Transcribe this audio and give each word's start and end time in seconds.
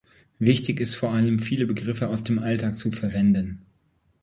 Wichtig 0.39 0.79
ist 0.79 0.89
es 0.89 0.95
vor 0.95 1.11
allem, 1.11 1.37
viele 1.37 1.67
Begriffe 1.67 2.07
aus 2.07 2.23
dem 2.23 2.39
Alltag 2.39 2.73
zu 2.75 2.89
verwenden. 2.89 3.63